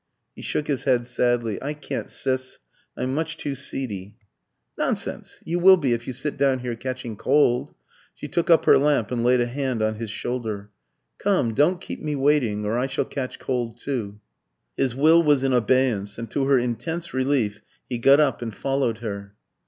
He 0.35 0.41
shook 0.41 0.65
his 0.65 0.85
head 0.85 1.05
sadly. 1.05 1.61
"I 1.61 1.75
can't, 1.75 2.09
Sis, 2.09 2.57
I'm 2.97 3.13
much 3.13 3.37
too 3.37 3.53
seedy." 3.53 4.15
"Nonsense! 4.75 5.37
You 5.43 5.59
will 5.59 5.77
be, 5.77 5.93
if 5.93 6.07
you 6.07 6.13
sit 6.13 6.37
down 6.37 6.61
here 6.61 6.75
catching 6.75 7.15
cold." 7.15 7.75
She 8.15 8.27
took 8.27 8.49
up 8.49 8.65
her 8.65 8.79
lamp, 8.79 9.11
and 9.11 9.23
laid 9.23 9.41
a 9.41 9.45
hand 9.45 9.83
on 9.83 9.97
his 9.97 10.09
shoulder. 10.09 10.71
"Come; 11.19 11.53
don't 11.53 11.79
keep 11.79 12.01
me 12.01 12.15
waiting, 12.15 12.65
or 12.65 12.79
I 12.79 12.87
shall 12.87 13.05
catch 13.05 13.37
cold 13.37 13.77
too." 13.77 14.19
His 14.75 14.95
will 14.95 15.21
was 15.21 15.43
in 15.43 15.53
abeyance, 15.53 16.17
and 16.17 16.31
to 16.31 16.45
her 16.45 16.57
intense 16.57 17.13
relief 17.13 17.61
he 17.87 17.99
got 17.99 18.19
up 18.19 18.41
and 18.41 18.55
followed 18.55 18.97
her. 19.05 19.35